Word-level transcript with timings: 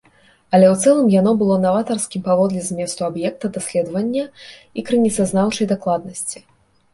Але 0.57 0.67
ў 0.69 0.75
цэлым 0.83 1.09
яно 1.15 1.33
было 1.41 1.57
наватарскім 1.65 2.23
паводле 2.29 2.61
зместу, 2.69 3.05
аб'екта 3.09 3.45
даследавання 3.59 4.25
і 4.25 4.79
крыніцазнаўчай 4.89 5.71
дакладнасці. 5.75 6.43